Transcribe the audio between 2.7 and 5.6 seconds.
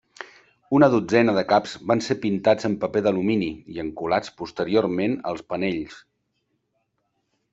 paper d'alumini i encolats posteriorment als